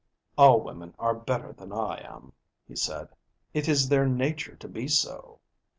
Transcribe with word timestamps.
"All 0.35 0.59
women 0.61 0.95
are 0.97 1.13
better 1.13 1.53
than 1.53 1.71
I 1.71 1.99
am," 2.03 2.33
he 2.67 2.75
said. 2.75 3.09
"It 3.53 3.67
is 3.69 3.87
their 3.89 4.07
nature 4.07 4.55
to 4.55 4.67
be 4.67 4.87
so." 4.87 5.41